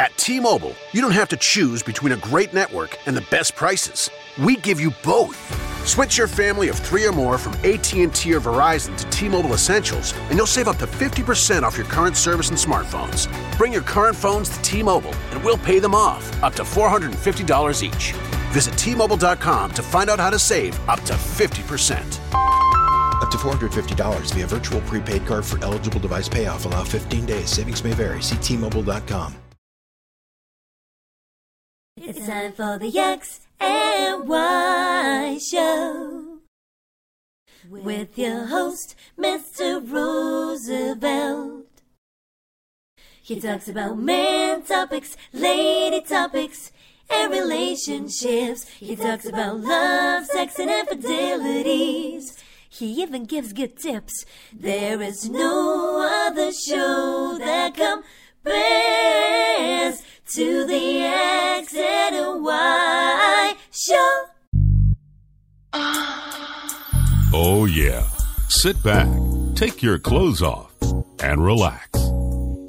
[0.00, 4.10] At T-Mobile, you don't have to choose between a great network and the best prices.
[4.42, 5.36] We give you both.
[5.86, 10.38] Switch your family of three or more from AT&T or Verizon to T-Mobile Essentials, and
[10.38, 13.28] you'll save up to 50% off your current service and smartphones.
[13.58, 18.12] Bring your current phones to T-Mobile, and we'll pay them off, up to $450 each.
[18.54, 22.00] Visit T-Mobile.com to find out how to save up to 50%.
[23.20, 26.64] Up to $450 via virtual prepaid card for eligible device payoff.
[26.64, 27.50] Allow 15 days.
[27.50, 28.22] Savings may vary.
[28.22, 29.49] See T-Mobile.com.
[32.02, 36.38] It's time for the X and Y show
[37.68, 39.82] with your host, Mr.
[39.86, 41.66] Roosevelt.
[43.20, 46.72] He talks about man topics, lady topics,
[47.10, 48.66] and relationships.
[48.70, 52.42] He talks about love, sex, and infidelities.
[52.70, 54.24] He even gives good tips.
[54.58, 58.00] There is no other show that compares
[60.34, 64.24] to the X and Y show.
[67.32, 68.06] Oh, yeah.
[68.48, 69.08] Sit back,
[69.56, 70.72] take your clothes off,
[71.20, 71.88] and relax.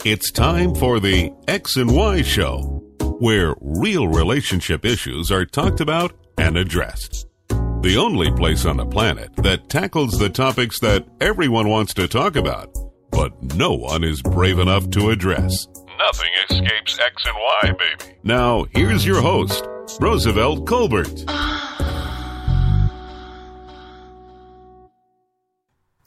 [0.03, 2.84] It's time for the X and Y Show,
[3.20, 7.28] where real relationship issues are talked about and addressed.
[7.50, 12.36] The only place on the planet that tackles the topics that everyone wants to talk
[12.36, 12.75] about,
[13.12, 15.68] but no one is brave enough to address.
[16.06, 18.18] Nothing escapes X and Y, baby.
[18.24, 19.68] Now, here's your host,
[20.00, 21.26] Roosevelt Colbert.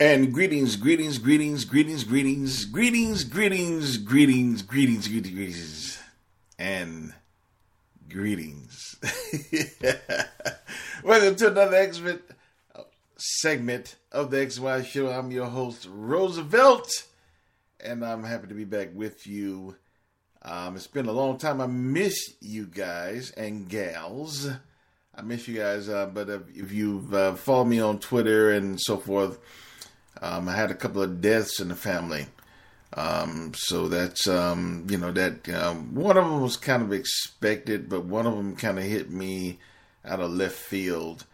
[0.01, 6.03] And greetings, greetings, greetings, greetings, greetings, greetings, greetings, greetings, greetings, greetings, greetings,
[6.59, 7.15] and
[8.09, 8.97] greetings.
[11.05, 12.19] Welcome to another X-Men
[13.17, 15.09] segment of the XY Show.
[15.11, 17.05] I'm your host, Roosevelt,
[17.79, 19.77] and I'm happy to be back with you.
[20.45, 21.61] Um, it's been a long time.
[21.61, 24.49] I miss you guys and gals.
[25.17, 28.81] I miss you guys, uh, but if, if you've uh, followed me on Twitter and
[28.81, 29.39] so forth,
[30.21, 32.27] um, I had a couple of deaths in the family.
[32.95, 37.89] Um, so that's, um, you know, that um, one of them was kind of expected,
[37.89, 39.59] but one of them kind of hit me
[40.05, 41.25] out of left field.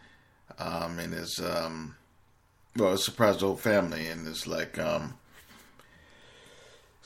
[0.57, 1.95] Um, and it's, um,
[2.77, 4.07] well, it surprised the whole family.
[4.07, 5.15] And it's like, um,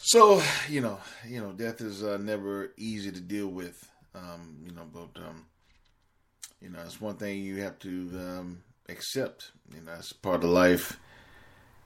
[0.05, 4.71] so, you know, you know, death is uh, never easy to deal with, um, you
[4.71, 5.45] know, but, um,
[6.61, 9.51] you know, it's one thing you have to um, accept.
[9.73, 10.99] You know, it's part of life.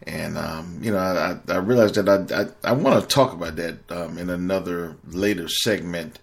[0.03, 3.57] And um, you know, I, I realized that I I, I want to talk about
[3.57, 6.19] that um, in another later segment.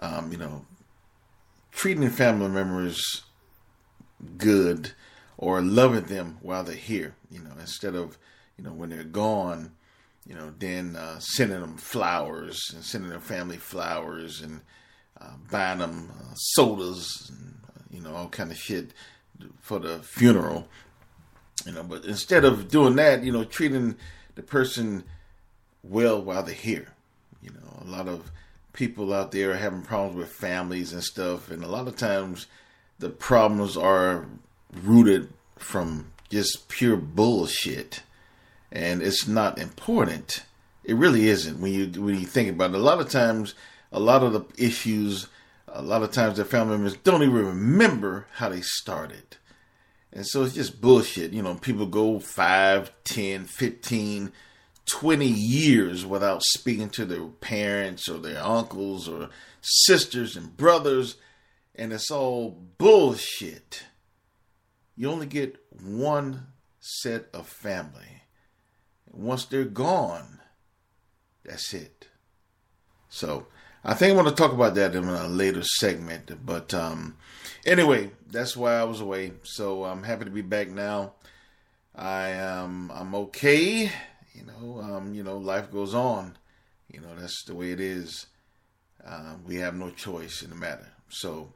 [0.00, 0.64] Um, you know,
[1.72, 3.22] treating family members
[4.36, 4.92] good
[5.36, 7.14] or loving them while they're here.
[7.30, 8.16] You know, instead of
[8.56, 9.72] you know when they're gone,
[10.26, 14.60] you know, then uh, sending them flowers and sending their family flowers and
[15.20, 18.92] uh, buying them uh, sodas and uh, you know all kind of shit
[19.60, 20.68] for the funeral.
[21.66, 23.96] You know, but instead of doing that, you know, treating
[24.34, 25.04] the person
[25.82, 26.88] well while they're here.
[27.42, 28.30] You know, a lot of
[28.72, 32.46] people out there are having problems with families and stuff, and a lot of times
[32.98, 34.26] the problems are
[34.82, 38.02] rooted from just pure bullshit,
[38.72, 40.44] and it's not important.
[40.84, 42.76] It really isn't when you when you think about it.
[42.76, 43.54] A lot of times,
[43.92, 45.26] a lot of the issues,
[45.68, 49.36] a lot of times, their family members don't even remember how they started.
[50.12, 51.32] And so it's just bullshit.
[51.32, 54.32] You know, people go 5, 10, 15,
[54.86, 59.28] 20 years without speaking to their parents or their uncles or
[59.60, 61.16] sisters and brothers,
[61.74, 63.84] and it's all bullshit.
[64.96, 66.48] You only get one
[66.80, 68.22] set of family.
[69.12, 70.40] Once they're gone,
[71.44, 72.08] that's it.
[73.08, 73.46] So
[73.84, 76.44] I think I'm going to talk about that in a later segment.
[76.44, 77.16] But um,
[77.66, 79.32] anyway, that's why I was away.
[79.42, 81.14] So I'm happy to be back now.
[81.94, 83.90] I am I'm okay.
[84.32, 86.36] You know, um, you know, life goes on.
[86.92, 88.26] You know, that's the way it is.
[89.04, 90.88] Uh, we have no choice in the matter.
[91.08, 91.52] So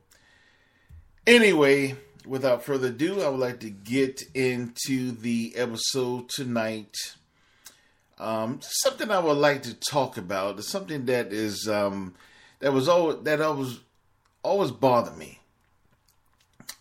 [1.27, 1.97] anyway,
[2.27, 6.95] without further ado, I would like to get into the episode tonight.
[8.19, 12.15] Um, something I would like to talk about is something that is um,
[12.61, 13.81] that was always that always
[14.43, 15.41] always bothered me.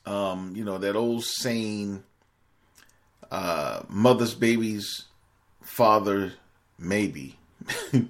[0.05, 2.03] Um, you know that old saying,
[3.31, 5.05] uh, "Mother's babies,
[5.61, 6.33] father
[6.77, 7.37] maybe."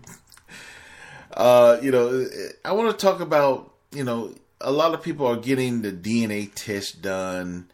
[1.34, 2.28] uh, you know,
[2.66, 6.52] I want to talk about you know a lot of people are getting the DNA
[6.54, 7.70] test done.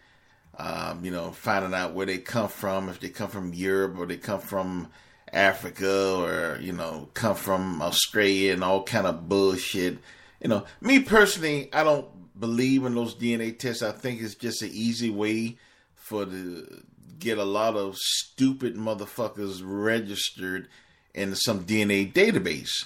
[0.59, 4.05] Um, you know, finding out where they come from, if they come from Europe or
[4.05, 4.89] they come from
[5.33, 9.97] Africa or you know come from Australia and all kind of bullshit.
[10.41, 12.07] You know, me personally, I don't
[12.39, 13.83] believe in those DNA tests.
[13.83, 15.57] I think it's just an easy way
[15.95, 16.83] for the
[17.19, 20.69] get a lot of stupid motherfuckers registered
[21.13, 22.85] in some DNA database.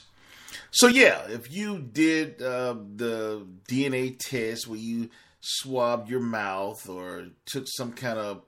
[0.72, 5.10] So yeah, if you did uh, the DNA test where you
[5.40, 8.42] swabbed your mouth or took some kind of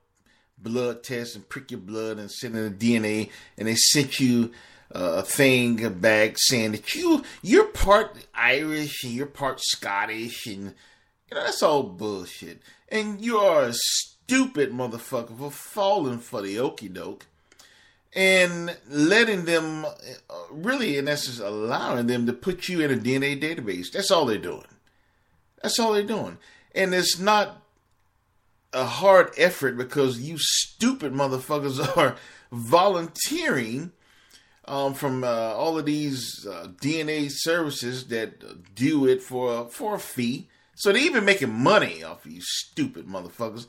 [0.58, 4.52] blood test and prick your blood and send in the DNA, and they sent you
[4.94, 10.74] uh, a thing back saying that you you're part Irish and you're part Scottish and
[11.30, 12.62] you know that's all bullshit.
[12.90, 17.26] And you are a stupid motherfucker for falling for the okey doke
[18.16, 19.90] and letting them, uh,
[20.50, 23.92] really, in essence, allowing them to put you in a DNA database.
[23.92, 24.64] That's all they're doing.
[25.62, 26.38] That's all they're doing.
[26.74, 27.62] And it's not
[28.76, 32.16] a hard effort because you stupid motherfuckers are
[32.52, 33.92] volunteering
[34.66, 40.00] um, from uh, all of these uh, DNA services that do it for for a
[40.00, 40.48] fee.
[40.76, 43.66] So they're even making money off of you stupid motherfuckers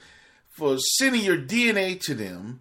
[0.51, 2.61] for sending your DNA to them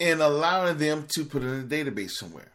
[0.00, 2.50] and allowing them to put it in a database somewhere.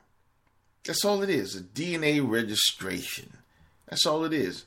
[0.86, 3.38] That's all it is a DNA registration.
[3.88, 4.66] That's all it is.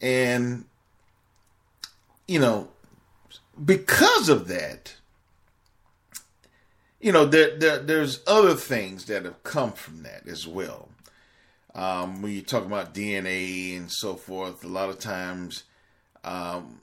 [0.00, 0.64] And,
[2.28, 2.68] you know,
[3.64, 4.94] because of that,
[7.00, 10.88] you know, there, there there's other things that have come from that as well.
[11.74, 15.64] Um, when you talk about DNA and so forth, a lot of times
[16.24, 16.80] um,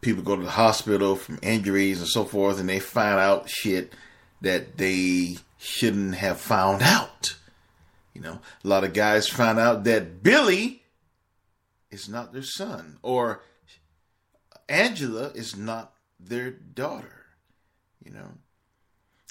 [0.00, 3.92] people go to the hospital from injuries and so forth, and they find out shit
[4.40, 7.36] that they shouldn't have found out.
[8.14, 10.82] You know, a lot of guys find out that Billy
[11.90, 13.42] is not their son, or
[14.70, 17.26] Angela is not their daughter.
[18.04, 18.28] You know,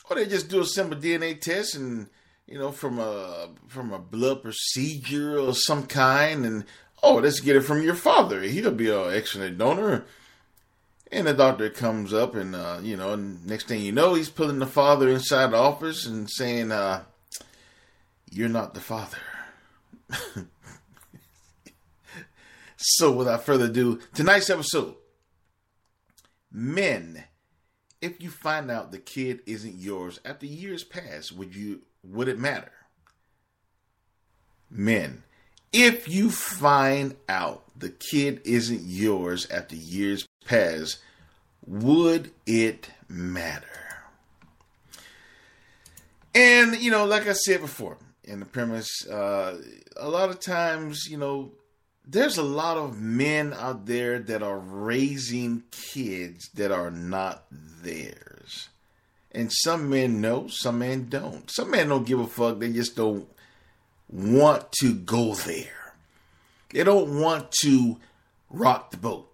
[0.09, 2.07] or they just do a simple DNA test and
[2.45, 6.65] you know from a from a blood procedure or some kind, and
[7.01, 8.41] oh, let's get it from your father.
[8.41, 10.05] He'll be an excellent donor
[11.11, 14.59] and the doctor comes up, and uh, you know, next thing you know, he's pulling
[14.59, 17.03] the father inside the office and saying, uh,
[18.29, 19.17] "You're not the father."
[22.77, 24.95] so, without further ado, tonight's episode:
[26.51, 27.23] Men,
[28.01, 31.81] if you find out the kid isn't yours after years pass, would you?
[32.03, 32.71] Would it matter?
[34.69, 35.23] Men,
[35.73, 40.97] if you find out the kid isn't yours after years pass,
[41.65, 43.67] would it matter?
[46.33, 49.61] And, you know, like I said before in the premise, uh,
[49.97, 51.51] a lot of times, you know,
[52.11, 58.69] there's a lot of men out there that are raising kids that are not theirs.
[59.31, 61.49] And some men know, some men don't.
[61.51, 62.59] Some men don't give a fuck.
[62.59, 63.27] They just don't
[64.09, 65.93] want to go there.
[66.71, 67.97] They don't want to
[68.49, 69.29] rock the boat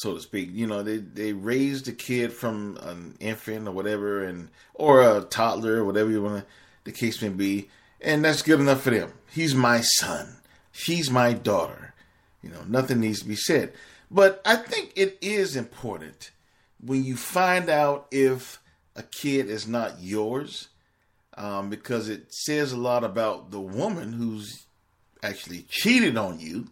[0.00, 0.48] so to speak.
[0.52, 5.20] You know, they they raised a kid from an infant or whatever, and or a
[5.22, 6.46] toddler, or whatever you want
[6.84, 7.68] the case may be,
[8.00, 9.12] and that's good enough for them.
[9.30, 10.39] He's my son.
[10.72, 11.94] She's my daughter.
[12.42, 13.72] You know, nothing needs to be said.
[14.10, 16.30] But I think it is important
[16.80, 18.58] when you find out if
[18.96, 20.68] a kid is not yours,
[21.36, 24.66] um, because it says a lot about the woman who's
[25.22, 26.68] actually cheated on you,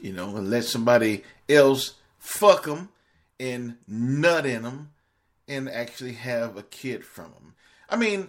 [0.00, 2.88] you know, and let somebody else fuck them
[3.38, 4.90] and nut in them
[5.48, 7.54] and actually have a kid from them.
[7.88, 8.28] I mean,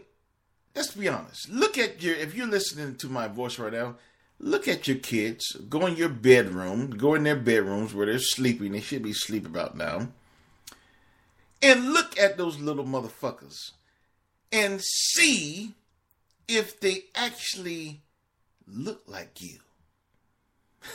[0.76, 1.50] let's be honest.
[1.50, 3.96] Look at your, if you're listening to my voice right now,
[4.42, 5.56] look at your kids.
[5.70, 8.74] Go in your bedroom, go in their bedrooms where they're sleeping.
[8.74, 10.10] They should be asleep about now.
[11.62, 13.72] And look at those little motherfuckers
[14.52, 15.76] and see
[16.48, 18.02] if they actually
[18.68, 19.60] look like you.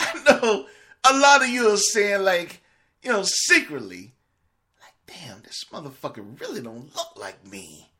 [0.00, 0.66] I know
[1.08, 2.60] a lot of you are saying like,
[3.02, 4.12] you know, secretly,
[4.80, 7.90] like, damn, this motherfucker really don't look like me.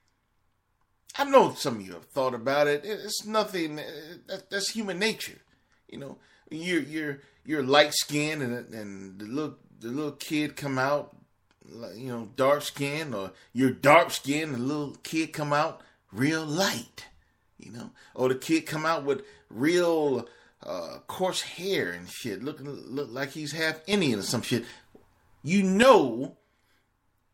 [1.16, 2.82] I know some of you have thought about it.
[2.84, 3.78] It's nothing.
[3.78, 5.38] Uh, that's human nature,
[5.88, 6.18] you know.
[6.50, 11.16] You're you're you're light skinned and and the little the little kid come out,
[11.94, 16.44] you know, dark skinned, or you're dark skinned and the little kid come out real
[16.44, 17.06] light,
[17.58, 20.28] you know, or the kid come out with real
[20.62, 24.64] uh, coarse hair and shit, looking look like he's half Indian or some shit,
[25.42, 26.36] you know,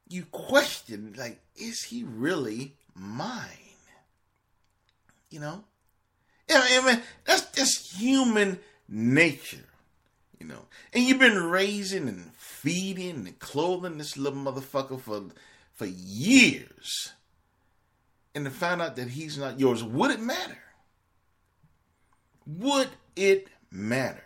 [0.08, 3.69] you question like, is he really mine?
[5.30, 5.64] You know,
[6.48, 8.58] yeah, I mean that's just human
[8.88, 9.64] nature.
[10.38, 15.22] You know, and you've been raising and feeding and clothing this little motherfucker for
[15.74, 17.12] for years,
[18.34, 20.58] and to find out that he's not yours, would it matter?
[22.46, 24.24] Would it matter?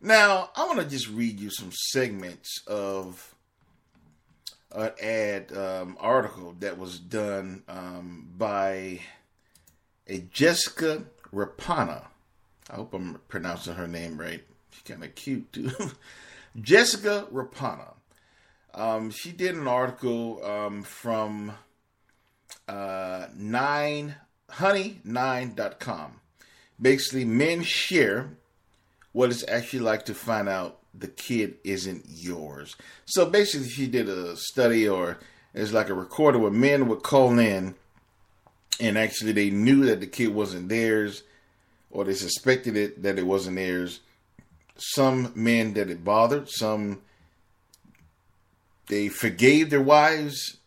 [0.00, 3.34] Now, I want to just read you some segments of
[4.72, 9.00] an ad um, article that was done um, by
[10.06, 12.06] a Jessica Rapana.
[12.70, 14.42] I hope I'm pronouncing her name right.
[14.70, 15.70] She's kind of cute too.
[16.60, 17.94] Jessica Rapana.
[18.74, 21.52] Um, she did an article um, from
[22.68, 24.16] uh, nine
[24.50, 26.20] honey9.com.
[26.80, 28.28] Basically, men share
[29.12, 32.76] what it's actually like to find out the kid isn't yours.
[33.06, 35.18] So basically, she did a study, or
[35.54, 37.74] it's like a recorder where men would call in,
[38.80, 41.22] and actually they knew that the kid wasn't theirs,
[41.90, 44.00] or they suspected it that it wasn't theirs.
[44.76, 47.00] Some men that it bothered, some
[48.88, 50.58] they forgave their wives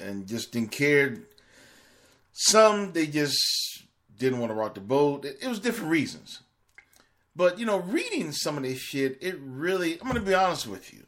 [0.00, 1.18] and just didn't care.
[2.32, 3.38] Some they just
[4.18, 5.24] didn't want to rock the boat.
[5.24, 6.40] It, it was different reasons.
[7.36, 10.92] But you know, reading some of this shit, it really I'm gonna be honest with
[10.92, 11.02] you.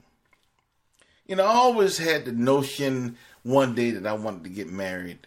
[1.26, 5.26] You know, I always had the notion one day that I wanted to get married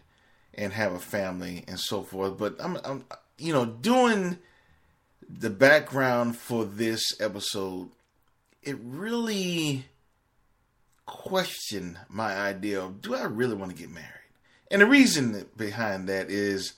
[0.53, 2.37] and have a family and so forth.
[2.37, 3.05] But I'm, I'm
[3.37, 4.37] you know, doing
[5.29, 7.89] the background for this episode,
[8.63, 9.85] it really
[11.05, 14.05] questioned my idea of do I really want to get married?
[14.71, 16.73] And the reason behind that is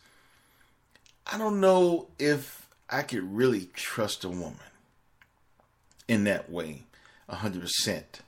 [1.32, 4.58] I don't know if I could really trust a woman
[6.08, 6.84] in that way,
[7.30, 8.22] hundred percent.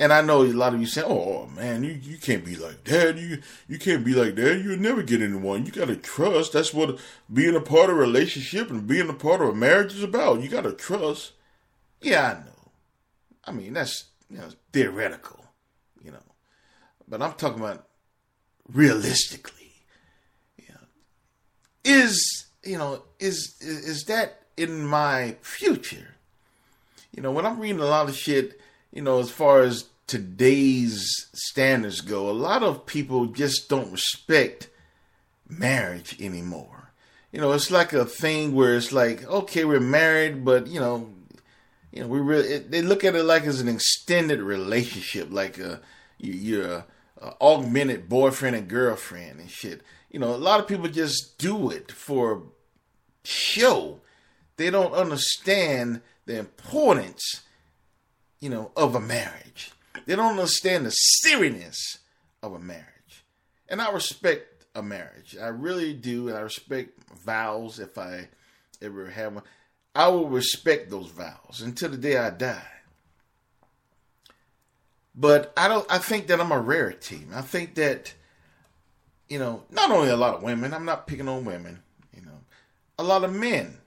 [0.00, 2.84] And I know a lot of you say, "Oh man, you, you can't be like
[2.84, 3.18] that.
[3.18, 4.62] You you can't be like that.
[4.62, 5.66] You'll never get anyone.
[5.66, 6.54] You gotta trust.
[6.54, 6.98] That's what
[7.30, 10.40] being a part of a relationship and being a part of a marriage is about.
[10.40, 11.32] You gotta trust."
[12.00, 12.70] Yeah, I know.
[13.44, 15.44] I mean, that's you know theoretical,
[16.02, 16.24] you know,
[17.06, 17.86] but I'm talking about
[18.72, 19.74] realistically.
[20.66, 20.76] Know,
[21.84, 26.14] is you know, is is that in my future?
[27.14, 28.58] You know, when I'm reading a lot of shit,
[28.92, 34.68] you know, as far as today's standards go, a lot of people just don't respect
[35.48, 36.92] marriage anymore.
[37.32, 41.10] You know, it's like a thing where it's like, okay, we're married, but you know,
[41.92, 45.76] you know, we really they look at it like as an extended relationship, like uh,
[45.76, 45.80] a
[46.18, 46.86] you're a,
[47.20, 51.70] a augmented boyfriend and girlfriend and shit you know, a lot of people just do
[51.70, 52.42] it for
[53.24, 54.00] show.
[54.56, 57.42] They don't understand the importance,
[58.40, 59.70] you know, of a marriage.
[60.06, 61.98] They don't understand the seriousness
[62.42, 63.24] of a marriage.
[63.68, 65.36] And I respect a marriage.
[65.40, 66.28] I really do.
[66.28, 68.28] And I respect vows if I
[68.82, 69.44] ever have one.
[69.94, 72.62] I will respect those vows until the day I die.
[75.14, 77.26] But I don't I think that I'm a rarity.
[77.34, 78.14] I think that
[79.28, 81.80] you know, not only a lot of women, I'm not picking on women,
[82.14, 82.40] you know,
[82.98, 83.78] a lot of men,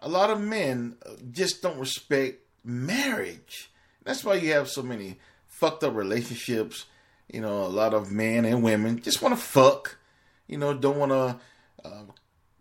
[0.00, 3.69] a lot of men uh, just don't respect marriage.
[4.04, 6.86] That's why you have so many fucked up relationships.
[7.32, 9.98] You know, a lot of men and women just want to fuck,
[10.48, 12.02] you know, don't want to uh,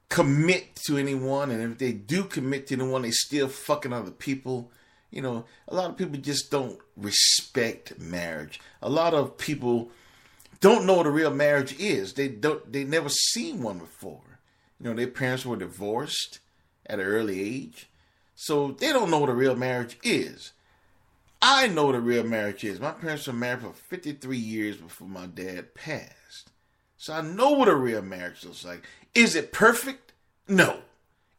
[0.09, 1.49] commit to anyone.
[1.49, 4.71] And if they do commit to anyone, they still fucking other people.
[5.11, 8.59] You know, a lot of people just don't respect marriage.
[8.81, 9.89] A lot of people
[10.59, 12.13] don't know what a real marriage is.
[12.13, 12.71] They don't.
[12.71, 14.21] They never seen one before.
[14.79, 16.39] You know, their parents were divorced
[16.85, 17.89] at an early age,
[18.35, 20.51] so they don't know what a real marriage is.
[21.41, 22.79] I know what a real marriage is.
[22.79, 26.51] My parents were married for 53 years before my dad passed.
[26.97, 28.83] So I know what a real marriage looks like.
[29.15, 30.11] Is it perfect?
[30.47, 30.79] No.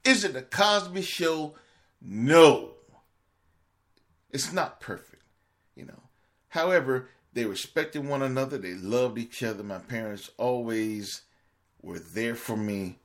[0.04, 1.54] Is it a Cosby show?
[2.00, 2.70] No.
[4.30, 5.22] It's not perfect,
[5.74, 6.02] you know.
[6.48, 8.58] However, they respected one another.
[8.58, 9.62] They loved each other.
[9.62, 11.22] My parents always
[11.82, 12.98] were there for me,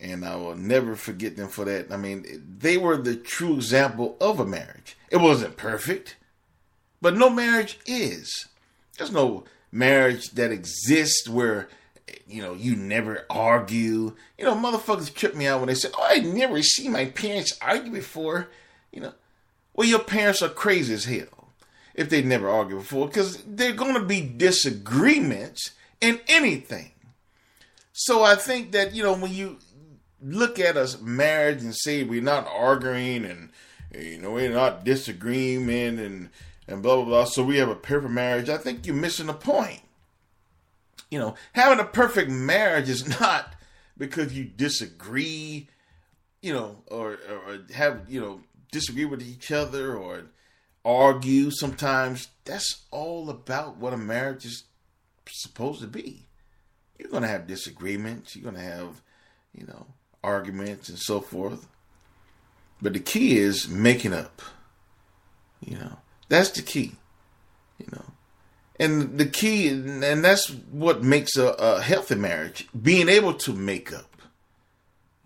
[0.00, 1.90] and I will never forget them for that.
[1.90, 4.96] I mean, they were the true example of a marriage.
[5.10, 6.16] It wasn't perfect,
[7.02, 8.46] but no marriage is.
[8.96, 11.68] There's no marriage that exists where
[12.26, 14.14] you know you never argue.
[14.38, 17.58] You know, motherfuckers trip me out when they say, "Oh, I never seen my parents
[17.60, 18.48] argue before."
[18.90, 19.12] You know,
[19.74, 21.42] well, your parents are crazy as hell
[21.94, 26.92] if they never argued before, because they're going to be disagreements in anything.
[27.92, 29.58] So I think that, you know, when you
[30.22, 33.50] look at us marriage and say we're not arguing and,
[33.94, 35.68] you know, we're not disagreeing
[35.98, 36.30] and,
[36.68, 39.34] and blah, blah, blah, so we have a perfect marriage, I think you're missing the
[39.34, 39.80] point.
[41.10, 43.54] You know, having a perfect marriage is not
[43.98, 45.68] because you disagree,
[46.40, 48.40] you know, or, or have, you know,
[48.70, 50.24] disagree with each other or
[50.84, 52.28] argue sometimes.
[52.44, 54.64] That's all about what a marriage is
[55.28, 56.26] supposed to be.
[56.98, 59.02] You're going to have disagreements, you're going to have,
[59.52, 59.86] you know,
[60.22, 61.68] arguments and so forth.
[62.80, 64.42] But the key is making up.
[65.60, 65.98] You know,
[66.32, 66.92] that's the key.
[67.78, 68.04] You know,
[68.78, 73.92] and the key, and that's what makes a, a healthy marriage being able to make
[73.92, 74.22] up.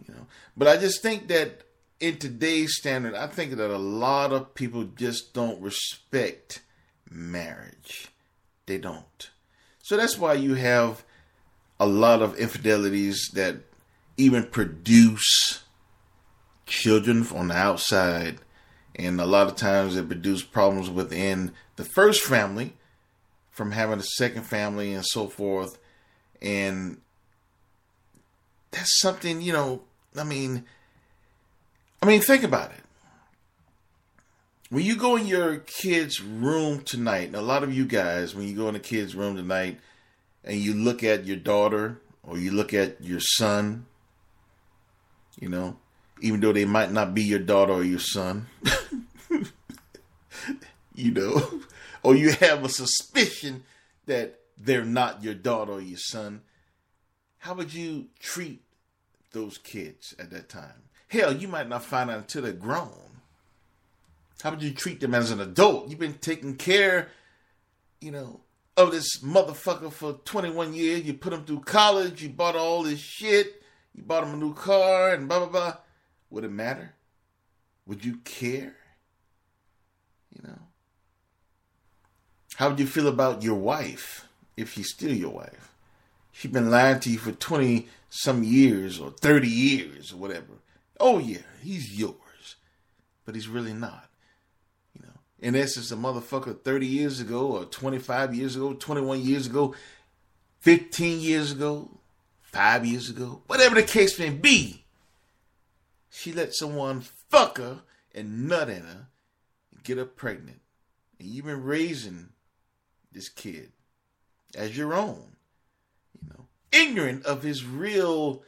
[0.06, 1.62] You know, but I just think that
[2.00, 6.62] in today's standard, I think that a lot of people just don't respect
[7.10, 8.08] marriage.
[8.66, 9.30] They don't.
[9.82, 11.04] So that's why you have
[11.78, 13.56] a lot of infidelities that
[14.16, 15.62] even produce
[16.66, 18.38] children on the outside.
[18.96, 22.72] And a lot of times it produce problems within the first family
[23.50, 25.78] from having a second family and so forth.
[26.40, 27.00] And
[28.70, 29.82] that's something, you know,
[30.16, 30.64] I mean,
[32.02, 32.82] I mean, think about it.
[34.70, 38.56] When you go in your kid's room tonight, a lot of you guys, when you
[38.56, 39.78] go in the kid's room tonight
[40.42, 43.86] and you look at your daughter or you look at your son,
[45.38, 45.76] you know,
[46.20, 48.46] even though they might not be your daughter or your son,
[50.94, 51.60] you know,
[52.02, 53.64] or you have a suspicion
[54.06, 56.40] that they're not your daughter or your son,
[57.38, 58.62] how would you treat
[59.32, 60.82] those kids at that time?
[61.08, 62.90] Hell, you might not find out until they're grown.
[64.42, 65.88] How would you treat them as an adult?
[65.88, 67.08] You've been taking care,
[68.00, 68.40] you know,
[68.76, 71.02] of this motherfucker for 21 years.
[71.02, 72.22] You put him through college.
[72.22, 73.62] You bought all this shit.
[73.94, 75.76] You bought him a new car and blah, blah, blah.
[76.30, 76.92] Would it matter?
[77.86, 78.74] Would you care?
[80.34, 80.58] You know?
[82.56, 85.74] How would you feel about your wife if she's still your wife?
[86.32, 90.54] She's been lying to you for 20 some years or 30 years or whatever.
[90.98, 92.56] Oh, yeah, he's yours.
[93.24, 94.08] But he's really not.
[94.94, 99.46] You know, in essence, a motherfucker 30 years ago or 25 years ago, 21 years
[99.46, 99.74] ago,
[100.60, 101.90] 15 years ago,
[102.40, 104.85] five years ago, whatever the case may be,
[106.16, 107.82] she let someone fuck her
[108.14, 109.06] and nut in her
[109.70, 110.60] and get her pregnant.
[111.18, 112.30] And you've been raising
[113.12, 113.72] this kid
[114.56, 115.36] as your own,
[116.14, 118.42] you know, ignorant of his real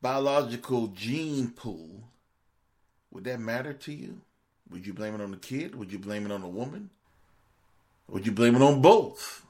[0.00, 2.10] biological gene pool.
[3.10, 4.20] Would that matter to you?
[4.70, 5.74] Would you blame it on the kid?
[5.74, 6.90] Would you blame it on the woman?
[8.08, 9.44] Would you blame it on both?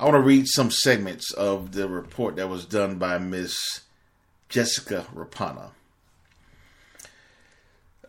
[0.00, 3.80] I want to read some segments of the report that was done by Miss
[4.48, 5.70] Jessica Rapana.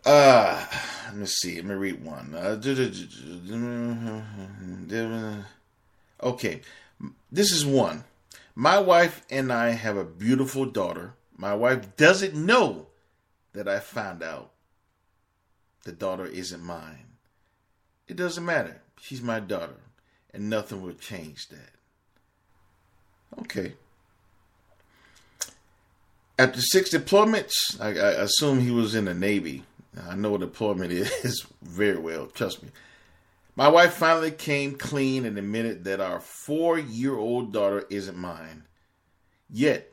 [0.04, 0.64] Uh,
[1.06, 1.56] let me see.
[1.56, 2.32] Let me read one.
[2.32, 2.54] Uh,
[6.22, 6.60] okay,
[7.32, 8.04] this is one.
[8.54, 11.14] My wife and I have a beautiful daughter.
[11.36, 12.86] My wife doesn't know
[13.52, 14.52] that I found out
[15.82, 17.16] the daughter isn't mine.
[18.06, 18.80] It doesn't matter.
[19.00, 19.80] She's my daughter,
[20.32, 21.79] and nothing will change that.
[23.38, 23.74] Okay.
[26.38, 29.64] After six deployments, I, I, assume he was in the Navy.
[30.08, 32.70] I know what deployment is very well, trust me.
[33.56, 38.64] My wife finally came clean and admitted that our four year old daughter isn't mine.
[39.50, 39.92] Yet,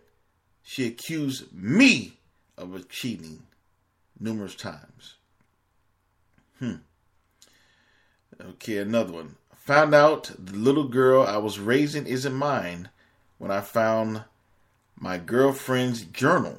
[0.64, 2.14] she accused me
[2.58, 3.44] of cheating
[4.20, 5.16] numerous times.
[6.60, 6.76] Hmm.
[8.42, 9.36] Okay, another one.
[9.66, 12.90] Found out the little girl I was raising isn't mine
[13.38, 14.24] when I found
[15.00, 16.58] my girlfriend's journal.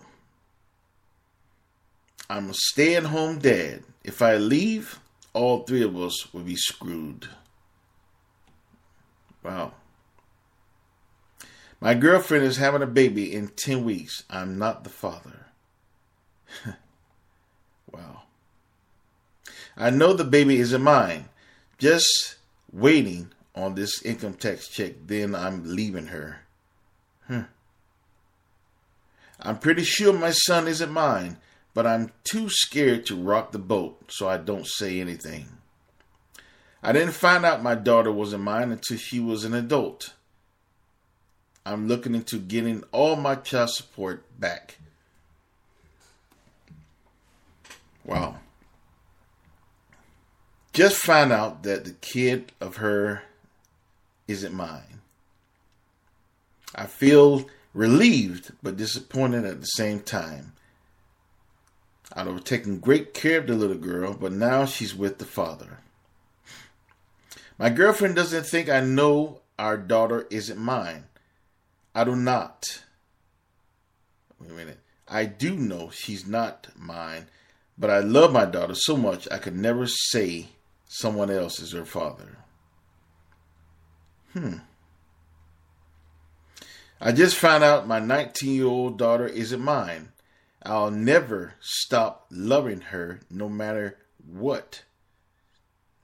[2.31, 3.83] I'm a stay at home dad.
[4.05, 5.01] If I leave,
[5.33, 7.29] all three of us will be screwed.
[9.43, 9.73] Wow.
[11.81, 14.25] My girlfriend is having a baby in 10 weeks.
[14.29, 15.47] I'm not the father.
[17.93, 18.23] wow.
[19.77, 21.29] I know the baby isn't mine.
[21.79, 22.37] Just
[22.73, 26.41] waiting on this income tax check, then I'm leaving her.
[29.41, 31.38] I'm pretty sure my son isn't mine,
[31.75, 35.47] but I'm too scared to rock the boat, so I don't say anything.
[36.83, 40.14] I didn't find out my daughter wasn't mine until she was an adult.
[41.64, 44.79] I'm looking into getting all my child support back.
[48.05, 48.37] Wow.
[50.73, 53.23] Just find out that the kid of her
[54.27, 55.01] isn't mine.
[56.74, 60.52] I feel relieved but disappointed at the same time.
[62.12, 65.78] I'd have taken great care of the little girl, but now she's with the father.
[67.59, 71.04] My girlfriend doesn't think I know our daughter isn't mine.
[71.94, 72.83] I do not.
[74.40, 74.78] Wait a minute.
[75.09, 77.26] I do know she's not mine,
[77.76, 80.48] but I love my daughter so much I could never say
[80.87, 82.38] someone else is her father.
[84.33, 84.59] Hmm.
[87.00, 90.08] I just found out my 19 year old daughter isn't mine.
[90.62, 94.82] I'll never stop loving her no matter what.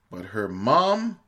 [0.09, 1.19] But her mom,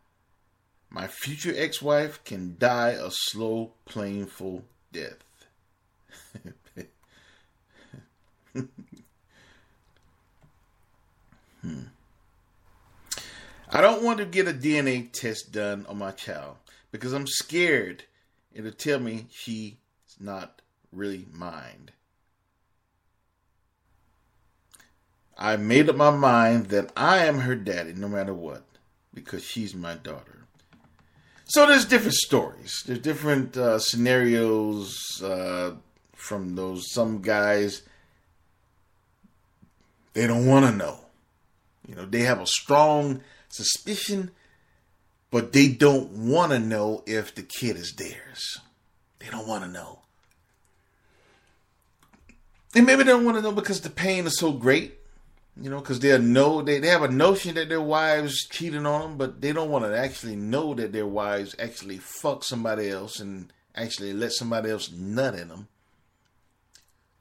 [0.90, 5.18] my future ex wife, can die a slow, painful death.
[11.62, 11.82] hmm.
[13.70, 16.56] I don't want to get a DNA test done on my child
[16.90, 18.06] because I'm scared
[18.58, 19.76] it'll tell me she's
[20.20, 21.92] not really mine.
[25.38, 28.64] I made up my mind that I am her daddy no matter what
[29.14, 30.46] because she's my daughter.
[31.46, 32.84] So there's different stories.
[32.86, 35.74] There's different uh, scenarios uh,
[36.14, 36.92] from those.
[36.92, 37.84] Some guys,
[40.14, 41.00] they don't want to know.
[41.88, 44.32] You know, they have a strong suspicion,
[45.32, 48.60] but they don't want to know if the kid is theirs.
[49.20, 50.00] They don't want to know.
[52.76, 54.98] And maybe they don't want to know because the pain is so great
[55.62, 59.02] you know, because they know they, they have a notion that their wives cheating on
[59.02, 63.20] them, but they don't want to actually know that their wives actually fuck somebody else
[63.20, 65.68] and actually let somebody else nut in them.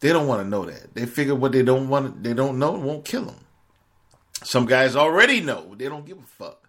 [0.01, 0.95] They don't want to know that.
[0.95, 3.47] They figure what they don't want, they don't know, won't kill them.
[4.43, 5.75] Some guys already know.
[5.75, 6.66] They don't give a fuck.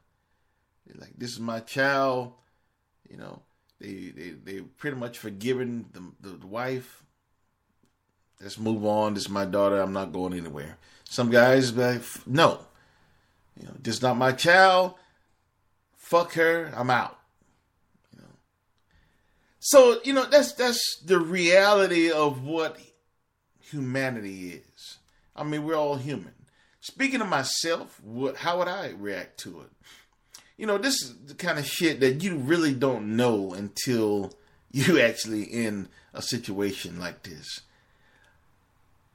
[0.95, 2.34] Like, this is my child.
[3.10, 3.41] You know,
[3.80, 7.04] they they they pretty much forgiven the, the, the wife.
[8.41, 9.13] Let's move on.
[9.13, 9.82] This is my daughter.
[9.82, 10.78] I'm not going anywhere.
[11.06, 12.60] Some guys like, no,
[13.60, 14.93] you know, this is not my child.
[15.95, 16.71] Fuck her.
[16.76, 17.17] I'm out.
[19.60, 22.80] So you know that's that's the reality of what
[23.60, 24.97] humanity is.
[25.36, 26.32] I mean, we're all human.
[26.80, 29.71] Speaking of myself, what how would I react to it?
[30.58, 34.34] You know, this is the kind of shit that you really don't know until
[34.72, 37.62] you actually in a situation like this.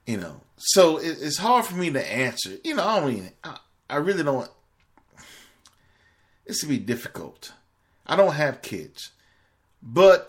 [0.07, 2.57] You know so it, it's hard for me to answer.
[2.63, 3.59] You know i don't mean I,
[3.91, 4.49] I really don't
[6.47, 7.53] this would be difficult.
[8.07, 9.11] I don't have kids.
[9.81, 10.29] But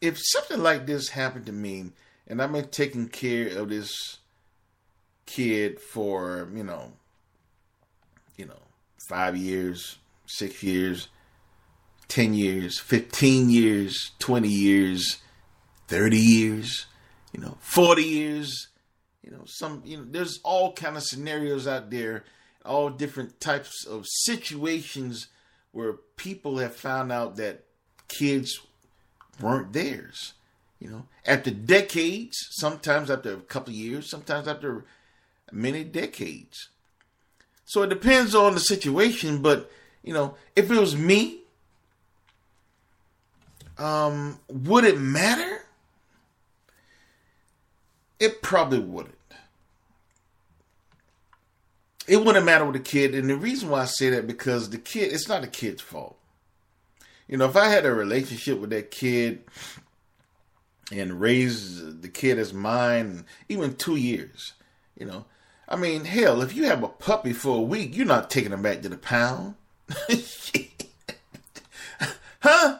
[0.00, 1.90] if something like this happened to me
[2.26, 4.18] and i've been taking care of this
[5.26, 6.92] kid for you know
[8.36, 8.62] you know
[9.08, 9.96] five years
[10.28, 11.08] six years
[12.08, 15.18] 10 years 15 years 20 years
[15.88, 16.86] 30 years
[17.32, 18.68] you know 40 years.
[19.22, 22.24] You know some you know there's all kind of scenarios out there
[22.64, 25.28] all different types of situations
[25.72, 27.64] where people have found out that
[28.08, 28.60] kids
[29.40, 30.34] weren't theirs.
[30.78, 34.84] You know after decades sometimes after a couple years sometimes after
[35.52, 36.68] many decades.
[37.64, 39.70] So it depends on the situation but
[40.08, 41.40] you know if it was me
[43.76, 45.66] um would it matter
[48.18, 49.14] it probably wouldn't
[52.08, 53.14] it wouldn't matter with the kid.
[53.14, 56.18] And the reason why I say that because the kid, it's not the kid's fault.
[57.28, 59.44] You know, if I had a relationship with that kid
[60.90, 64.54] and raised the kid as mine, even two years,
[64.98, 65.26] you know,
[65.68, 68.62] I mean, hell, if you have a puppy for a week, you're not taking him
[68.62, 69.54] back to the pound.
[72.40, 72.78] huh?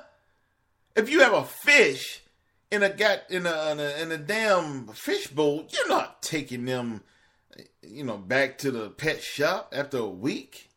[0.97, 2.23] If you have a fish
[2.71, 6.65] in a got in a, in a in a damn fish bowl, you're not taking
[6.65, 7.03] them
[7.83, 10.71] you know, back to the pet shop after a week.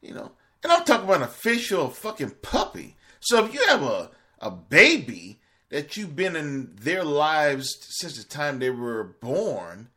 [0.00, 2.96] You know, and I'm talking about a fish or a fucking puppy.
[3.20, 8.24] So if you have a, a baby that you've been in their lives since the
[8.24, 9.88] time they were born,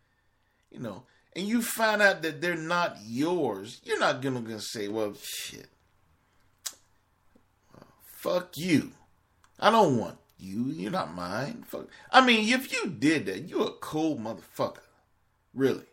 [0.71, 1.03] you know,
[1.35, 5.67] and you find out that they're not yours, you're not gonna, gonna say, well, shit.
[8.03, 8.91] fuck you.
[9.59, 10.65] I don't want you.
[10.65, 11.63] You're not mine.
[11.67, 11.87] Fuck.
[12.11, 14.79] I mean, if you did that, you're a cold motherfucker.
[15.53, 15.85] Really.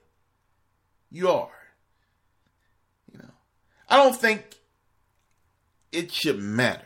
[1.10, 1.50] You are.
[3.12, 3.30] You know.
[3.88, 4.56] I don't think
[5.92, 6.82] it should matter.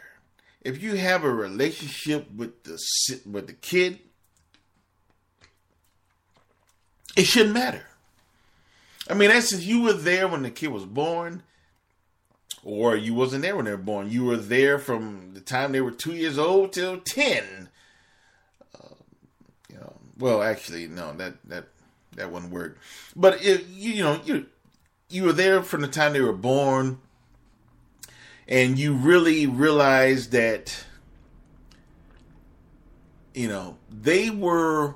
[0.61, 2.79] If you have a relationship with the
[3.27, 3.99] with the kid,
[7.17, 7.85] it shouldn't matter.
[9.13, 11.43] I mean, that's you were there when the kid was born,
[12.65, 14.11] or you wasn't there when they were born.
[14.11, 17.69] You were there from the time they were two years old till ten.
[18.75, 18.95] Uh,
[19.69, 21.67] you know, well, actually, no, that that
[22.17, 22.79] that wouldn't work.
[23.15, 24.47] But if, you know, you
[25.11, 26.99] you were there from the time they were born,
[28.49, 30.87] and you really realized that
[33.35, 34.95] you know they were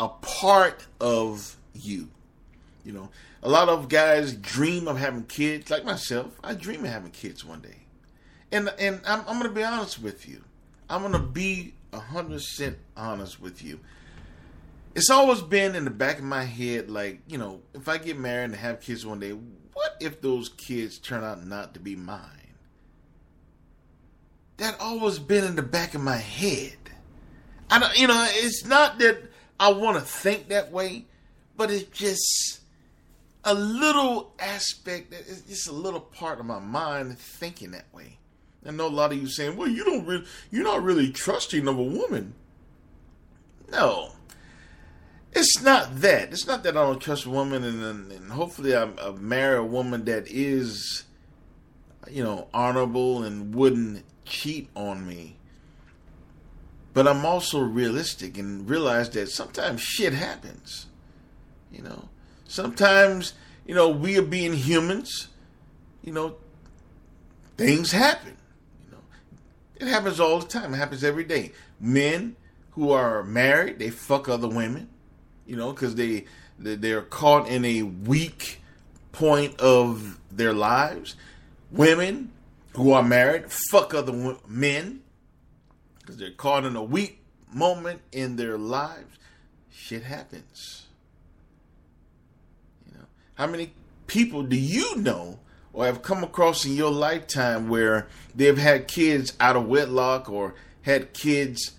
[0.00, 2.08] a part of you.
[2.84, 3.10] You know,
[3.42, 6.38] a lot of guys dream of having kids, like myself.
[6.42, 7.82] I dream of having kids one day,
[8.50, 10.42] and and I'm, I'm gonna be honest with you.
[10.90, 13.80] I'm gonna be hundred percent honest with you.
[14.94, 18.18] It's always been in the back of my head, like you know, if I get
[18.18, 19.32] married and have kids one day,
[19.72, 22.20] what if those kids turn out not to be mine?
[24.56, 26.76] That always been in the back of my head.
[27.70, 29.18] I don't, you know, it's not that
[29.60, 31.04] I want to think that way,
[31.56, 32.60] but it's just
[33.48, 38.18] a little aspect, it's just a little part of my mind thinking that way.
[38.66, 41.66] I know a lot of you saying, "Well, you don't really, you're not really trusting
[41.66, 42.34] of a woman."
[43.70, 44.12] No,
[45.32, 46.32] it's not that.
[46.32, 49.64] It's not that I don't trust a woman, and, and hopefully I, I marry a
[49.64, 51.04] woman that is,
[52.10, 55.36] you know, honorable and wouldn't cheat on me.
[56.92, 60.86] But I'm also realistic and realize that sometimes shit happens.
[61.72, 62.08] You know,
[62.48, 63.34] sometimes,
[63.64, 65.28] you know, we are being humans,
[66.02, 66.34] you know,
[67.56, 68.36] things happen.
[68.84, 69.02] You know,
[69.76, 70.74] it happens all the time.
[70.74, 71.52] It happens every day.
[71.78, 72.34] Men
[72.72, 74.88] who are married, they fuck other women,
[75.46, 76.24] you know, because they
[76.58, 78.60] they're caught in a weak
[79.12, 81.14] point of their lives.
[81.70, 82.32] Women
[82.74, 85.02] who are married fuck other men
[86.00, 87.20] because they're caught in a weak
[87.52, 89.18] moment in their lives.
[89.70, 90.87] Shit happens.
[93.38, 93.72] How many
[94.08, 95.38] people do you know
[95.72, 100.56] or have come across in your lifetime where they've had kids out of wedlock or
[100.82, 101.70] had kids,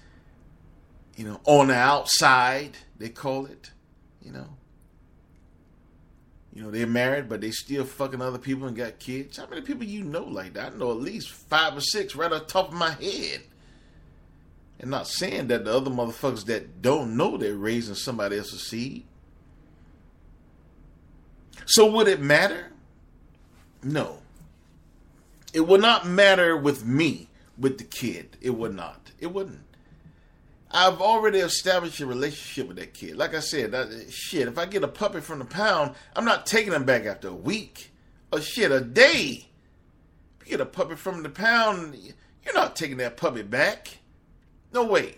[1.18, 3.72] you know, on the outside, they call it,
[4.22, 4.48] you know?
[6.54, 9.36] You know, they're married, but they still fucking other people and got kids.
[9.36, 10.72] How many people you know like that?
[10.72, 13.42] I know at least five or six right off the top of my head.
[14.80, 19.04] And not saying that the other motherfuckers that don't know they're raising somebody else's seed.
[21.66, 22.72] So would it matter?
[23.84, 24.20] No.
[25.54, 28.38] It would not matter with me, with the kid.
[28.42, 29.12] It would not.
[29.20, 29.62] It wouldn't.
[30.72, 33.16] I've already established a relationship with that kid.
[33.16, 33.74] Like I said,
[34.12, 37.30] shit, if I get a puppy from the pound, I'm not taking him back after
[37.30, 37.92] a week.
[38.32, 39.48] Or shit, a day.
[40.40, 41.96] If you get a puppy from the pound,
[42.46, 43.98] you're not taking that puppy back.
[44.72, 45.16] No way.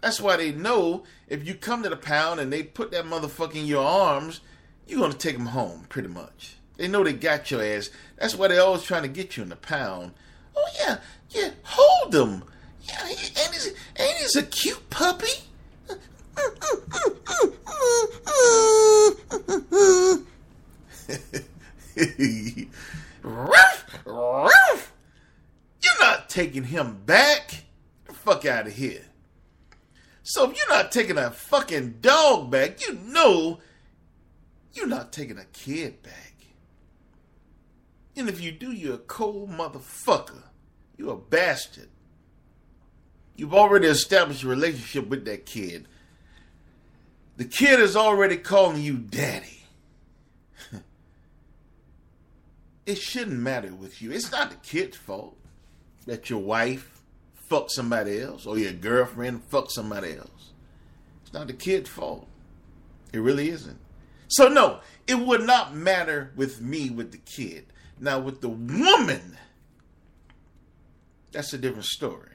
[0.00, 3.56] That's why they know if you come to the pound and they put that motherfucker
[3.56, 4.40] in your arms,
[4.88, 6.56] you're going to take them home, pretty much.
[6.76, 7.90] They know they got your ass.
[8.16, 10.12] That's why they're always trying to get you in the pound.
[10.56, 10.98] Oh, yeah,
[11.30, 12.44] yeah, hold them.
[12.82, 15.28] Yeah, and he's, and he's a cute puppy.
[23.22, 24.92] ruff, ruff.
[25.82, 27.64] You're not taking him back
[28.28, 29.06] fuck out of here.
[30.22, 33.58] So if you're not taking a fucking dog back, you know
[34.78, 36.34] you're not taking a kid back.
[38.16, 40.44] And if you do, you're a cold motherfucker.
[40.96, 41.88] You're a bastard.
[43.36, 45.86] You've already established a relationship with that kid.
[47.36, 49.62] The kid is already calling you daddy.
[52.86, 54.10] it shouldn't matter with you.
[54.12, 55.36] It's not the kid's fault
[56.06, 57.00] that your wife
[57.34, 60.52] fuck somebody else or your girlfriend fuck somebody else.
[61.22, 62.26] It's not the kid's fault.
[63.12, 63.78] It really isn't.
[64.28, 67.66] So no, it would not matter with me with the kid.
[67.98, 69.36] Now with the woman,
[71.32, 72.30] that's a different story.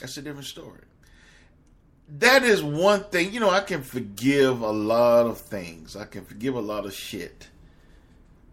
[0.00, 0.82] That's a different story.
[2.18, 5.96] That is one thing, you know, I can forgive a lot of things.
[5.96, 7.48] I can forgive a lot of shit.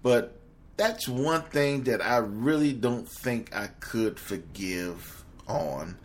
[0.02, 0.40] But
[0.78, 5.98] that's one thing that I really don't think I could forgive on.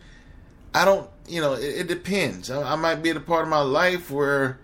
[0.73, 2.51] I don't, you know, it, it depends.
[2.51, 4.59] I, I, might be at a part of my life where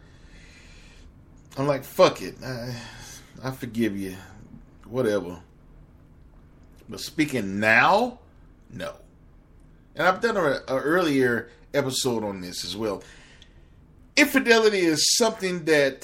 [1.58, 2.76] I'm like, fuck it, I,
[3.44, 4.16] I forgive you,
[4.86, 5.40] whatever.
[6.90, 8.20] But speaking now,
[8.70, 8.96] no.
[9.96, 13.04] And I've done an earlier episode on this as well.
[14.16, 16.04] Infidelity is something that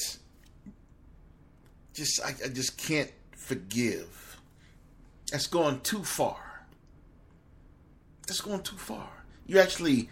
[1.93, 4.39] just I, I just can't forgive.
[5.31, 6.65] That's going too far.
[8.27, 9.09] That's going too far.
[9.45, 10.09] You actually,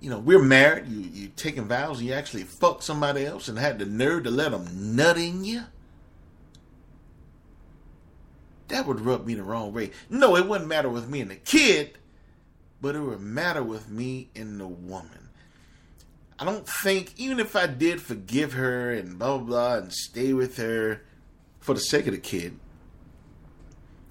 [0.00, 0.86] you know, we're married.
[0.88, 2.02] You you taking vows.
[2.02, 5.62] You actually fucked somebody else and had the nerve to let them nut in you.
[8.68, 9.90] That would rub me the wrong way.
[10.10, 11.98] No, it wouldn't matter with me and the kid,
[12.80, 15.30] but it would matter with me and the woman.
[16.38, 20.32] I don't think, even if I did forgive her and blah, blah, blah, and stay
[20.32, 21.02] with her,
[21.58, 22.58] for the sake of the kid,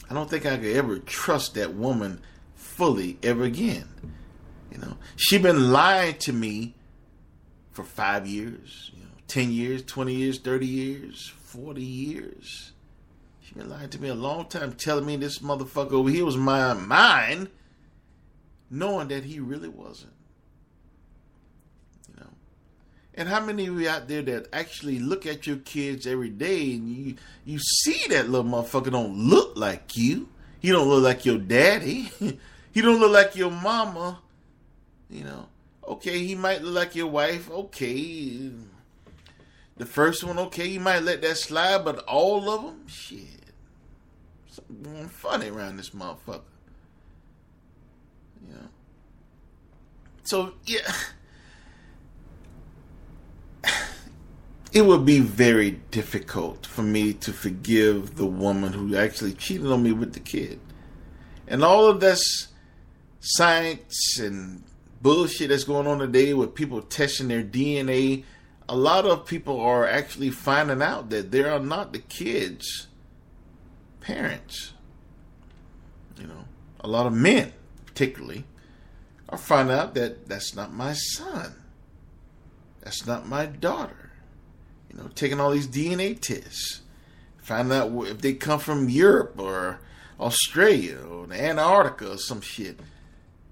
[0.10, 2.22] I don't think I could ever trust that woman
[2.56, 3.88] fully ever again.
[4.72, 6.76] You know, she been lying to me
[7.72, 12.72] for five years, you know, 10 years, 20 years, 30 years, 40 years.
[13.42, 16.36] She been lying to me a long time, telling me this motherfucker over here was
[16.36, 17.50] my mine,
[18.70, 20.14] knowing that he really wasn't.
[22.10, 22.30] You know.
[23.14, 26.74] And how many of you out there that actually look at your kids every day
[26.74, 30.28] and you you see that little motherfucker don't look like you?
[30.60, 32.12] He don't look like your daddy.
[32.72, 34.20] he don't look like your mama.
[35.10, 35.48] You know.
[35.88, 37.50] Okay, he might look like your wife.
[37.50, 38.52] Okay.
[39.78, 43.22] The first one, okay, you might let that slide, but all of them, shit.
[44.50, 46.42] Something funny around this motherfucker.
[48.46, 48.68] You know.
[50.24, 50.92] So yeah.
[54.74, 59.82] It would be very difficult for me to forgive the woman who actually cheated on
[59.82, 60.60] me with the kid.
[61.48, 62.50] And all of this
[63.22, 64.64] science and
[65.02, 68.24] bullshit that's going on today with people testing their DNA,
[68.70, 72.88] a lot of people are actually finding out that they are not the kids'
[74.02, 74.74] parents.
[76.20, 76.46] You know,
[76.80, 77.54] a lot of men,
[77.86, 78.46] particularly,
[79.30, 81.56] are finding out that that's not my son.
[82.82, 84.12] That's not my daughter.
[84.90, 86.82] You know, taking all these DNA tests,
[87.38, 89.80] finding out if they come from Europe or
[90.20, 92.80] Australia or Antarctica or some shit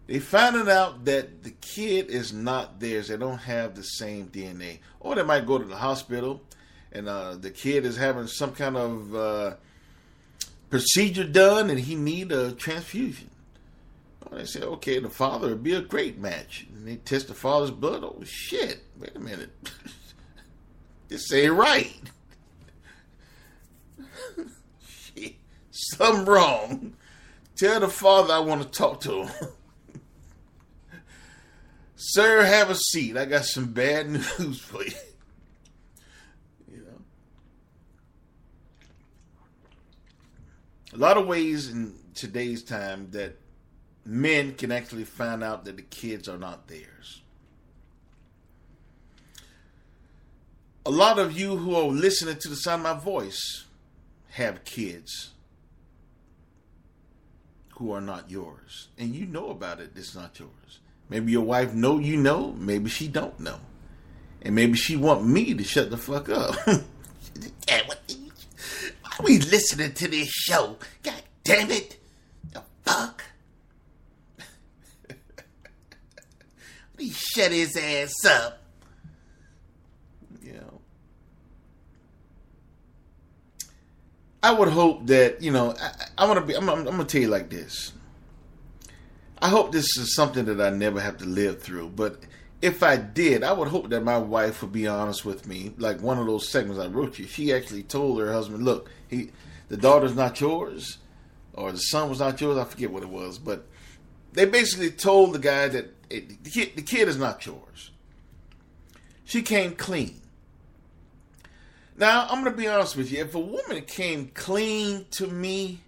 [0.08, 3.08] they finding out that the kid is not theirs.
[3.08, 6.42] They don't have the same DNA, or they might go to the hospital,
[6.92, 9.56] and uh, the kid is having some kind of uh,
[10.70, 13.30] procedure done, and he need a transfusion.
[14.32, 16.68] They say, okay, the father would be a great match.
[16.74, 18.04] And they test the father's blood.
[18.04, 18.82] Oh shit!
[19.00, 19.52] Wait a minute,
[21.08, 21.96] this ain't right.
[24.88, 25.36] shit,
[25.72, 26.96] something wrong.
[27.56, 29.30] Tell the father I want to talk to him.
[31.96, 33.16] Sir, have a seat.
[33.18, 34.92] I got some bad news for you.
[36.72, 37.02] you know.
[40.94, 43.38] A lot of ways in today's time that
[44.06, 47.22] men can actually find out that the kids are not theirs.
[50.86, 53.66] A lot of you who are listening to the sound of my voice
[54.32, 55.32] have kids
[57.78, 58.90] who are not yours.
[58.98, 60.80] And you know about it, it's not yours.
[61.10, 63.60] Maybe your wife know you know, maybe she don't know.
[64.42, 66.56] And maybe she want me to shut the fuck up.
[66.68, 68.16] yeah, what the,
[69.02, 70.78] why we listening to this show?
[71.04, 71.98] God damn it.
[72.52, 73.24] The fuck?
[76.98, 78.62] He shut his ass up.
[80.42, 80.80] Know.
[84.42, 87.00] I would hope that, you know, I, I want to be, I'm, I'm, I'm going
[87.00, 87.92] to tell you like this.
[89.42, 91.90] I hope this is something that I never have to live through.
[91.90, 92.20] But
[92.62, 95.74] if I did, I would hope that my wife would be honest with me.
[95.78, 99.32] Like one of those segments I wrote you, she actually told her husband, "Look, he,
[99.68, 101.00] the daughter's not yours,
[101.54, 102.58] or the son was not yours.
[102.58, 103.66] I forget what it was, but
[104.34, 107.92] they basically told the guy that it, the, kid, the kid is not yours.
[109.26, 110.22] She came clean.
[111.98, 113.20] Now I'm to be honest with you.
[113.20, 115.82] If a woman came clean to me,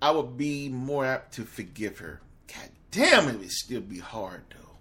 [0.00, 2.20] I would be more apt to forgive her
[2.94, 4.76] damn, it would still be hard though.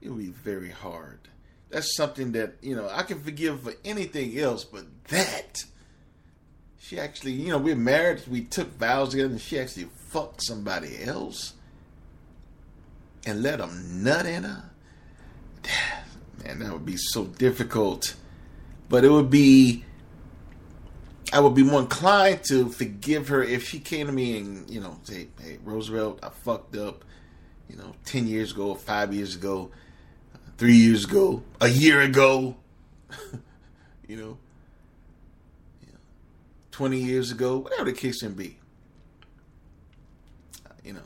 [0.00, 1.20] It would be very hard.
[1.68, 5.64] That's something that you know I can forgive for anything else, but that
[6.78, 11.02] she actually, you know, we're married, we took vows together, and she actually fucked somebody
[11.04, 11.52] else
[13.26, 14.70] and let them nut in her.
[16.44, 18.14] Man, that would be so difficult.
[18.88, 19.84] But it would be
[21.32, 24.80] I would be more inclined to forgive her if she came to me and, you
[24.80, 27.04] know, say, Hey, Roosevelt, I fucked up
[27.70, 29.70] you know, 10 years ago, five years ago,
[30.58, 32.56] three years ago, a year ago,
[34.08, 34.38] you know,
[36.72, 38.56] 20 years ago, whatever the case may be.
[40.82, 41.02] You know,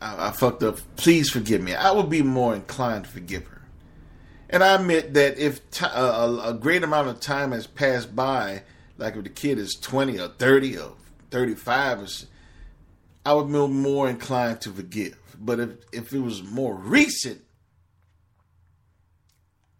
[0.00, 0.78] I, I fucked up.
[0.96, 1.74] Please forgive me.
[1.74, 3.62] I would be more inclined to forgive her.
[4.48, 8.62] And I admit that if t- a, a great amount of time has passed by,
[8.98, 10.92] like if the kid is 20 or 30 or
[11.30, 12.24] 35,
[13.24, 15.19] I would be more inclined to forgive.
[15.40, 17.40] But if if it was more recent,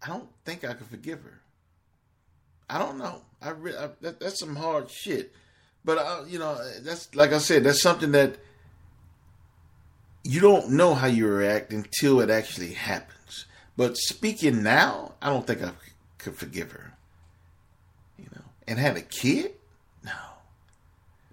[0.01, 1.41] I don't think I could forgive her.
[2.67, 3.21] I don't know.
[3.41, 5.33] I, re- I that, that's some hard shit.
[5.85, 8.37] But uh, you know, that's like I said, that's something that
[10.23, 13.45] you don't know how you react until it actually happens.
[13.77, 15.71] But speaking now, I don't think I
[16.17, 16.93] could forgive her.
[18.17, 19.53] You know, and had a kid?
[20.03, 20.11] No.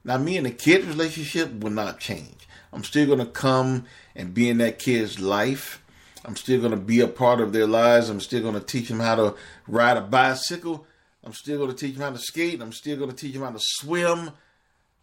[0.04, 2.48] Now, me and the kid relationship will not change.
[2.72, 3.84] I'm still gonna come
[4.18, 5.82] and be in that kid's life.
[6.24, 8.10] I'm still going to be a part of their lives.
[8.10, 9.34] I'm still going to teach them how to
[9.66, 10.84] ride a bicycle.
[11.24, 12.60] I'm still going to teach them how to skate.
[12.60, 14.32] I'm still going to teach them how to swim.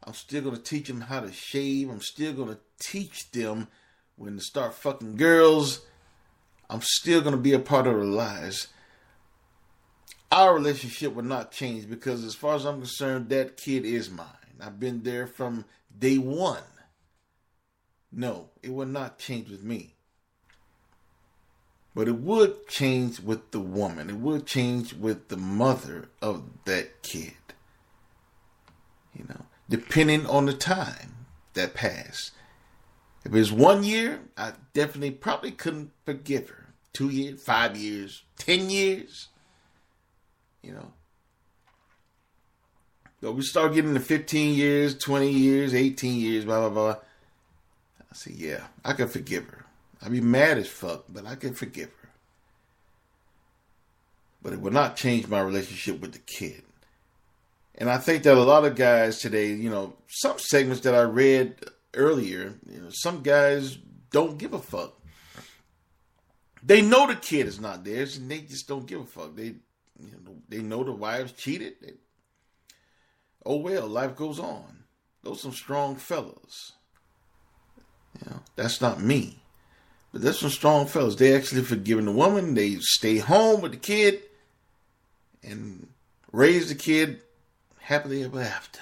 [0.04, 1.90] I'm still going to teach them how to shave.
[1.90, 3.70] I'm still going to teach them
[4.18, 5.82] when to start fucking girls.
[6.70, 8.68] I'm still going to be a part of their lives.
[10.32, 14.28] Our relationship will not change because, as far as I'm concerned, that kid is mine.
[14.60, 15.66] I've been there from
[15.98, 16.64] day one.
[18.18, 19.94] No, it will not change with me.
[21.94, 24.10] But it would change with the woman.
[24.10, 27.34] It would change with the mother of that kid.
[29.14, 32.32] You know, depending on the time that passed.
[33.26, 36.68] If it was one year, I definitely probably couldn't forgive her.
[36.94, 39.28] Two years, five years, ten years.
[40.62, 40.94] You know.
[43.20, 46.96] But we start getting to 15 years, 20 years, 18 years, blah, blah, blah.
[48.16, 49.66] I say, yeah, I can forgive her.
[50.02, 52.10] I'd be mad as fuck, but I can forgive her.
[54.42, 56.64] But it will not change my relationship with the kid.
[57.78, 61.02] And I think that a lot of guys today, you know, some segments that I
[61.02, 61.56] read
[61.94, 63.78] earlier, you know, some guys
[64.12, 64.94] don't give a fuck.
[66.64, 69.36] They know the kid is not theirs, and they just don't give a fuck.
[69.36, 69.56] They,
[70.00, 71.74] you know, they know the wives cheated.
[71.82, 71.94] They,
[73.46, 74.86] oh well, life goes on.
[75.22, 76.72] Those some strong fellas.
[78.20, 79.40] You know, that's not me.
[80.12, 81.16] But there's some strong fellas.
[81.16, 82.54] They actually forgiving the woman.
[82.54, 84.22] They stay home with the kid
[85.44, 85.88] and
[86.32, 87.22] raise the kid
[87.80, 88.80] happily ever after.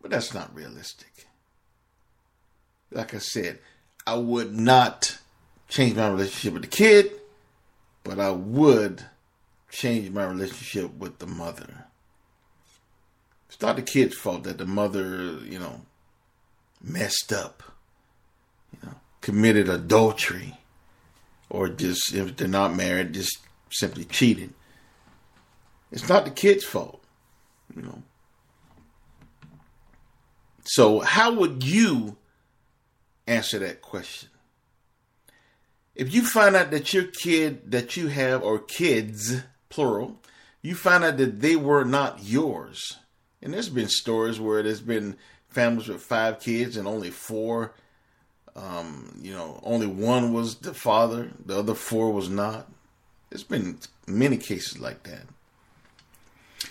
[0.00, 1.26] But that's not realistic.
[2.90, 3.58] Like I said,
[4.06, 5.18] I would not
[5.68, 7.12] change my relationship with the kid,
[8.02, 9.04] but I would
[9.70, 11.84] change my relationship with the mother.
[13.48, 15.82] It's not the kid's fault that the mother, you know,
[16.82, 17.62] messed up,
[18.72, 20.58] you know, committed adultery,
[21.48, 23.38] or just, if they're not married, just
[23.70, 24.52] simply cheated.
[25.92, 27.02] It's not the kid's fault,
[27.74, 28.02] you know.
[30.64, 32.16] So, how would you
[33.26, 34.28] answer that question?
[35.94, 40.20] If you find out that your kid that you have, or kids, plural,
[40.62, 42.98] you find out that they were not yours,
[43.42, 45.16] and there's been stories where there's been
[45.50, 47.74] families with five kids and only four,
[48.56, 52.70] um, you know, only one was the father, the other four was not.
[53.28, 55.22] There's been many cases like that.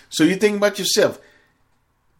[0.08, 1.18] So you think about yourself.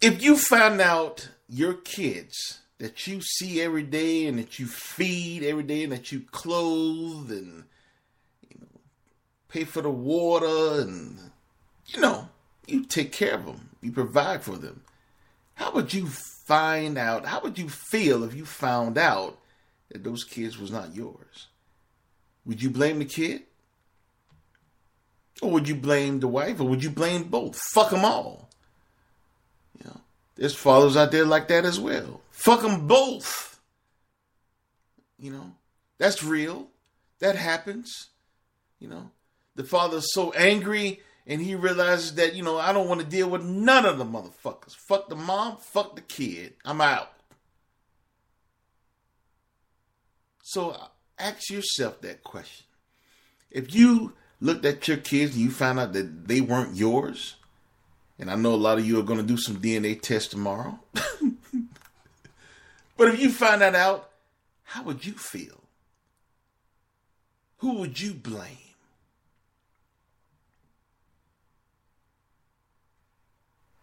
[0.01, 5.43] If you find out your kids that you see every day and that you feed
[5.43, 7.65] every day and that you clothe and
[8.49, 8.81] you know,
[9.49, 11.19] pay for the water and
[11.87, 12.29] you know
[12.67, 14.83] you take care of them you provide for them
[15.55, 16.07] how would you
[16.51, 19.39] find out how would you feel if you found out
[19.91, 21.47] that those kids was not yours
[22.45, 23.43] would you blame the kid
[25.41, 28.49] or would you blame the wife or would you blame both fuck them all
[29.79, 30.01] You know,
[30.35, 32.21] there's fathers out there like that as well.
[32.33, 33.61] Fuck them both.
[35.19, 35.53] You know,
[35.99, 36.69] that's real.
[37.21, 38.09] That happens.
[38.81, 39.11] You know,
[39.55, 43.29] the father's so angry and he realizes that, you know, I don't want to deal
[43.29, 44.75] with none of the motherfuckers.
[44.75, 46.55] Fuck the mom, fuck the kid.
[46.64, 47.12] I'm out.
[50.43, 50.77] So
[51.18, 52.66] ask yourself that question.
[53.51, 57.37] If you looked at your kids and you found out that they weren't yours,
[58.18, 60.79] and I know a lot of you are going to do some DNA tests tomorrow.
[62.97, 64.11] but if you find that out,
[64.64, 65.62] how would you feel?
[67.59, 68.70] Who would you blame?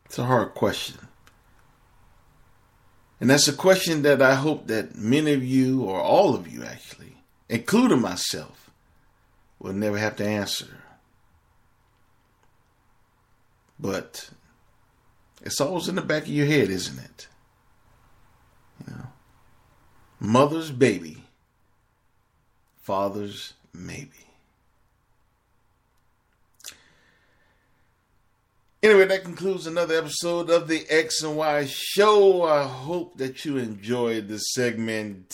[0.08, 0.98] It's a hard question.
[3.20, 6.64] And that's a question that I hope that many of you, or all of you
[6.64, 7.18] actually,
[7.50, 8.70] including myself,
[9.60, 10.84] will never have to answer.
[13.80, 14.30] But
[15.42, 17.28] it's always in the back of your head, isn't it?
[18.88, 19.08] You know,
[20.20, 21.24] mother's baby,
[22.76, 24.27] father's maybe.
[28.88, 32.44] Anyway, that concludes another episode of the X and Y Show.
[32.44, 35.34] I hope that you enjoyed this segment.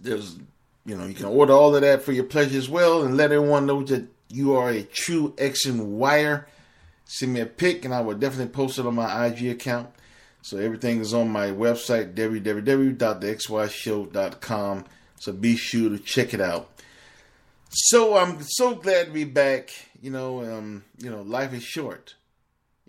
[0.00, 0.36] there's,
[0.84, 3.32] you know, you can order all of that for your pleasure as well and let
[3.32, 6.46] everyone know that you are a true X and Wire.
[7.04, 9.90] Send me a pic and I will definitely post it on my IG account.
[10.42, 14.84] So everything is on my website, www.thexyshow.com.
[15.20, 16.68] So be sure to check it out.
[17.70, 19.70] So I'm so glad to be back.
[20.00, 22.16] You know, um, you know, life is short.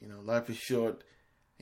[0.02, 1.04] You know, life is short.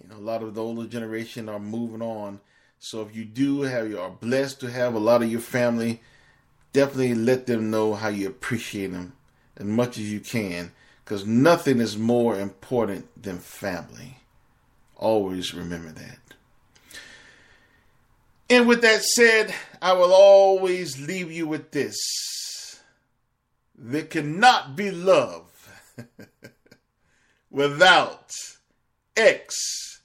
[0.01, 2.39] You know, a lot of the older generation are moving on.
[2.79, 6.01] So if you do have, you are blessed to have a lot of your family.
[6.73, 9.13] Definitely let them know how you appreciate them
[9.57, 10.71] as much as you can,
[11.03, 14.17] because nothing is more important than family.
[14.95, 16.17] Always remember that.
[18.49, 21.97] And with that said, I will always leave you with this
[23.81, 25.47] there cannot be love
[27.49, 28.31] without
[29.17, 30.01] X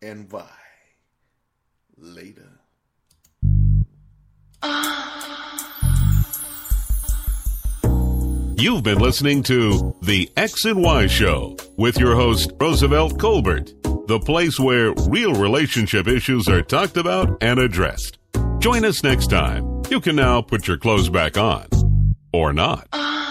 [0.00, 0.48] and Y.
[1.98, 2.60] Later.
[8.60, 13.72] You've been listening to The X and Y Show with your host, Roosevelt Colbert,
[14.06, 18.18] the place where real relationship issues are talked about and addressed.
[18.58, 19.80] Join us next time.
[19.88, 21.68] You can now put your clothes back on.
[22.34, 22.86] Or not.
[22.92, 23.29] Ah.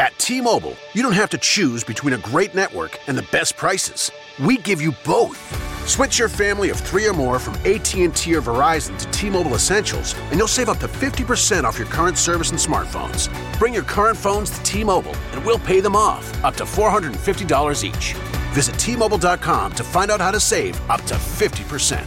[0.00, 4.10] At T-Mobile, you don't have to choose between a great network and the best prices.
[4.42, 5.38] We give you both.
[5.86, 10.38] Switch your family of three or more from AT&T or Verizon to T-Mobile Essentials, and
[10.38, 13.28] you'll save up to 50% off your current service and smartphones.
[13.58, 18.14] Bring your current phones to T-Mobile, and we'll pay them off, up to $450 each.
[18.54, 22.00] Visit T-Mobile.com to find out how to save up to 50%.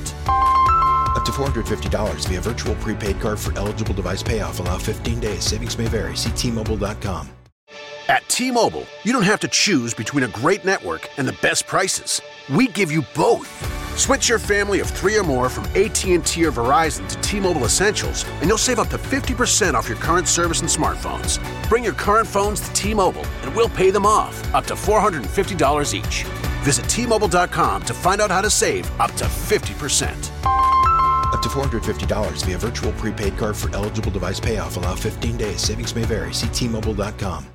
[1.16, 4.60] Up to $450 via virtual prepaid card for eligible device payoff.
[4.60, 5.44] Allow 15 days.
[5.44, 6.18] Savings may vary.
[6.18, 7.30] See T-Mobile.com.
[8.08, 12.22] At T-Mobile, you don't have to choose between a great network and the best prices.
[12.54, 13.48] We give you both.
[13.98, 18.50] Switch your family of three or more from AT&T or Verizon to T-Mobile Essentials, and
[18.50, 21.40] you'll save up to 50% off your current service and smartphones.
[21.70, 26.24] Bring your current phones to T-Mobile, and we'll pay them off, up to $450 each.
[26.64, 30.12] Visit T-Mobile.com to find out how to save up to 50%.
[31.34, 34.78] Up to $450 via virtual prepaid card for eligible device payoff.
[34.78, 35.62] Allow 15 days.
[35.62, 36.32] Savings may vary.
[36.32, 37.53] See T-Mobile.com.